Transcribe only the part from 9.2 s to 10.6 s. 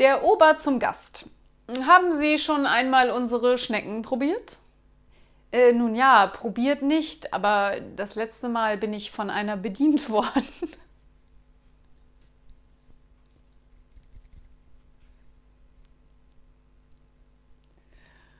einer bedient worden.